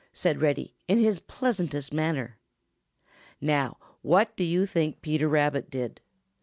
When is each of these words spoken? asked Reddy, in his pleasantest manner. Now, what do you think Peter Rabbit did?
asked 0.15 0.37
Reddy, 0.37 0.73
in 0.87 0.97
his 0.97 1.19
pleasantest 1.19 1.93
manner. 1.93 2.39
Now, 3.39 3.77
what 4.01 4.35
do 4.35 4.43
you 4.43 4.65
think 4.65 4.99
Peter 5.03 5.27
Rabbit 5.29 5.69
did? 5.69 6.01